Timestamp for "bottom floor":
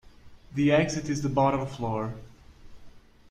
1.29-2.15